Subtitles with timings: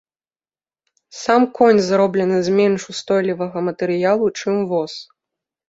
[1.23, 4.91] Сам конь зроблены з менш устойлівага матэрыялу, чым воз.